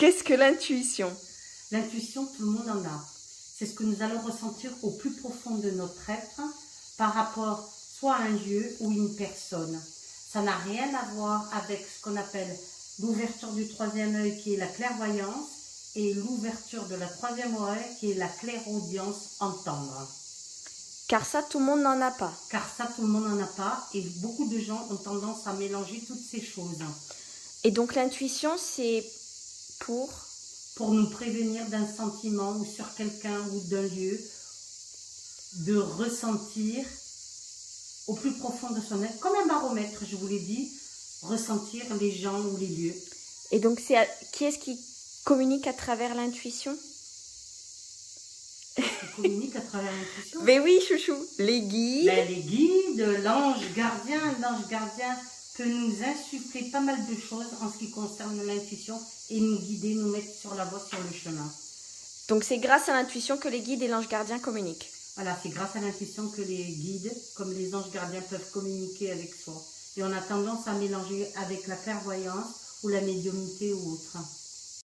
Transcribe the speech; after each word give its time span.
Qu'est-ce 0.00 0.24
que 0.24 0.32
l'intuition? 0.32 1.14
L'intuition, 1.72 2.24
tout 2.24 2.40
le 2.40 2.52
monde 2.52 2.70
en 2.70 2.88
a. 2.88 3.04
C'est 3.58 3.66
ce 3.66 3.74
que 3.74 3.82
nous 3.82 4.02
allons 4.02 4.22
ressentir 4.22 4.70
au 4.82 4.92
plus 4.92 5.10
profond 5.10 5.56
de 5.56 5.70
notre 5.72 6.08
être 6.08 6.40
par 6.96 7.12
rapport 7.12 7.70
soit 7.98 8.14
à 8.14 8.22
un 8.22 8.30
lieu 8.30 8.64
ou 8.80 8.90
une 8.90 9.14
personne. 9.14 9.78
Ça 10.32 10.40
n'a 10.40 10.56
rien 10.56 10.88
à 10.94 11.04
voir 11.12 11.46
avec 11.54 11.84
ce 11.86 12.02
qu'on 12.02 12.16
appelle 12.16 12.48
l'ouverture 13.00 13.52
du 13.52 13.68
troisième 13.68 14.16
œil 14.16 14.40
qui 14.40 14.54
est 14.54 14.56
la 14.56 14.68
clairvoyance 14.68 15.92
et 15.94 16.14
l'ouverture 16.14 16.86
de 16.86 16.94
la 16.94 17.06
troisième 17.06 17.54
oreille 17.56 17.84
qui 17.98 18.12
est 18.12 18.14
la 18.14 18.28
clairaudience 18.28 19.36
entendre. 19.40 20.08
Car 21.08 21.26
ça, 21.26 21.42
tout 21.42 21.58
le 21.58 21.66
monde 21.66 21.82
n'en 21.82 22.00
a 22.00 22.10
pas. 22.10 22.32
Car 22.48 22.66
ça, 22.74 22.86
tout 22.86 23.02
le 23.02 23.08
monde 23.08 23.28
n'en 23.28 23.44
a 23.44 23.48
pas 23.48 23.86
et 23.92 24.00
beaucoup 24.22 24.48
de 24.48 24.60
gens 24.60 24.88
ont 24.88 24.96
tendance 24.96 25.46
à 25.46 25.52
mélanger 25.52 26.02
toutes 26.08 26.24
ces 26.24 26.40
choses. 26.40 26.78
Et 27.64 27.70
donc 27.70 27.94
l'intuition, 27.94 28.56
c'est 28.56 29.04
pour 29.90 30.08
Pour 30.76 30.92
nous 30.92 31.10
prévenir 31.10 31.66
d'un 31.68 31.86
sentiment 31.86 32.52
ou 32.52 32.64
sur 32.64 32.94
quelqu'un 32.94 33.40
ou 33.52 33.60
d'un 33.70 33.82
lieu, 33.82 34.18
de 35.66 35.76
ressentir 35.76 36.84
au 38.06 38.14
plus 38.14 38.32
profond 38.32 38.70
de 38.70 38.80
son 38.80 39.02
être, 39.02 39.18
comme 39.18 39.34
un 39.42 39.46
baromètre, 39.46 40.00
je 40.08 40.14
vous 40.16 40.28
l'ai 40.28 40.38
dit, 40.38 40.70
ressentir 41.22 41.82
les 42.00 42.12
gens 42.12 42.40
ou 42.40 42.56
les 42.56 42.68
lieux. 42.68 42.94
Et 43.50 43.58
donc 43.58 43.80
c'est 43.84 43.96
à- 43.96 44.06
qui 44.32 44.44
est-ce 44.44 44.58
qui 44.60 44.78
communique 45.24 45.66
à 45.66 45.72
travers 45.72 46.14
l'intuition? 46.14 46.74
Communique 49.16 49.56
à 49.56 49.60
travers 49.60 49.92
l'intuition? 49.92 50.40
Mais 50.44 50.60
oui, 50.60 50.78
chouchou, 50.86 51.16
les 51.38 51.60
guides. 51.62 52.06
Ben, 52.06 52.28
les 52.28 52.42
guides, 52.42 53.06
l'ange 53.24 53.64
gardien, 53.74 54.22
l'ange 54.40 54.66
gardien 54.70 55.16
peut 55.60 55.68
nous 55.68 55.92
insuffler 56.02 56.70
pas 56.70 56.80
mal 56.80 56.96
de 57.06 57.20
choses 57.20 57.48
en 57.60 57.70
ce 57.70 57.76
qui 57.76 57.90
concerne 57.90 58.40
l'intuition 58.46 58.98
et 59.28 59.40
nous 59.40 59.58
guider, 59.58 59.94
nous 59.94 60.10
mettre 60.10 60.32
sur 60.34 60.54
la 60.54 60.64
voie, 60.64 60.80
sur 60.80 60.98
le 60.98 61.12
chemin. 61.12 61.52
Donc 62.28 62.44
c'est 62.44 62.56
grâce 62.56 62.88
à 62.88 62.94
l'intuition 62.94 63.36
que 63.36 63.48
les 63.48 63.60
guides 63.60 63.82
et 63.82 63.88
l'ange 63.88 64.08
gardien 64.08 64.38
communiquent. 64.38 64.90
Voilà, 65.16 65.36
c'est 65.42 65.50
grâce 65.50 65.76
à 65.76 65.80
l'intuition 65.80 66.28
que 66.28 66.40
les 66.40 66.64
guides, 66.64 67.12
comme 67.34 67.52
les 67.52 67.74
anges 67.74 67.90
gardiens, 67.92 68.22
peuvent 68.22 68.50
communiquer 68.52 69.12
avec 69.12 69.34
soi. 69.34 69.62
Et 69.98 70.02
on 70.02 70.12
a 70.12 70.20
tendance 70.22 70.66
à 70.66 70.72
mélanger 70.72 71.28
avec 71.36 71.66
la 71.66 71.76
clairvoyance 71.76 72.78
ou 72.82 72.88
la 72.88 73.02
médiumnité 73.02 73.74
ou 73.74 73.92
autre. 73.92 74.16